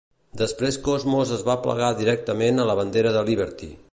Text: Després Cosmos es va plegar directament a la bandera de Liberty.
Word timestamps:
Després 0.41 0.79
Cosmos 0.87 1.33
es 1.35 1.43
va 1.49 1.57
plegar 1.67 1.91
directament 2.01 2.63
a 2.63 2.67
la 2.71 2.79
bandera 2.83 3.15
de 3.19 3.25
Liberty. 3.33 3.73